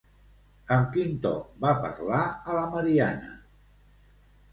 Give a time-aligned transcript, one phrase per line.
[0.75, 1.33] Amb quin to
[1.65, 3.37] va parlar a la Marianna?